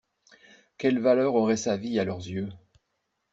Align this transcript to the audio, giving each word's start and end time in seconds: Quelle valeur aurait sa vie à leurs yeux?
Quelle 0.79 0.97
valeur 0.97 1.35
aurait 1.35 1.57
sa 1.57 1.77
vie 1.77 1.99
à 1.99 2.05
leurs 2.05 2.27
yeux? 2.27 2.49